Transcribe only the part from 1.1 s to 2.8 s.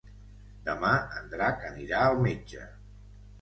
en Drac anirà al metge.